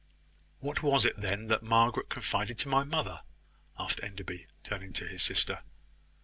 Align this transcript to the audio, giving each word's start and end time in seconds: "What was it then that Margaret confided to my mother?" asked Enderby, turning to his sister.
"What 0.57 0.81
was 0.81 1.05
it 1.05 1.21
then 1.21 1.45
that 1.49 1.61
Margaret 1.61 2.09
confided 2.09 2.57
to 2.57 2.67
my 2.69 2.83
mother?" 2.83 3.21
asked 3.77 3.99
Enderby, 4.01 4.47
turning 4.63 4.93
to 4.93 5.05
his 5.07 5.21
sister. 5.21 5.61